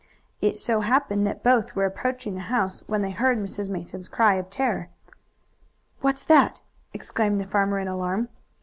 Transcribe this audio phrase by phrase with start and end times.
[0.41, 3.69] It so happened that both were approaching the house when they heard Mrs.
[3.69, 4.89] Mason's cry of terror.
[5.99, 6.59] "What's that?"
[6.91, 8.29] exclaimed the farmer in alarm.